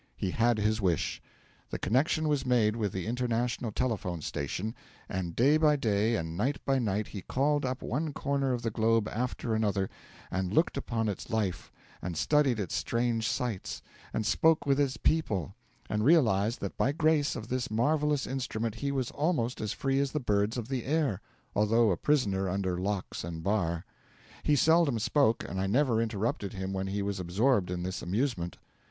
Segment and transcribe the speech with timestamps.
[0.15, 1.21] He had his wish.
[1.69, 4.73] The connection was made with the international telephone station,
[5.07, 8.71] and day by day, and night by night, he called up one corner of the
[8.71, 9.91] globe after another,
[10.31, 15.53] and looked upon its life, and studied its strange sights, and spoke with its people,
[15.87, 20.13] and realised that by grace of this marvellous instrument he was almost as free as
[20.13, 21.21] the birds of the air,
[21.55, 23.83] although a prisoner under locks and bars.
[24.41, 28.57] He seldom spoke, and I never interrupted him when he was absorbed in this amusement.